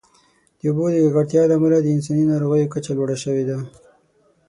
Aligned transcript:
د 0.59 0.61
اوبو 0.69 0.85
د 0.91 0.95
ککړتیا 1.03 1.43
له 1.49 1.55
امله 1.57 1.77
د 1.81 1.87
انساني 1.95 2.23
ناروغیو 2.31 2.71
کچه 2.73 2.91
لوړه 2.97 3.17
شوې 3.23 3.43
ده. 3.49 3.57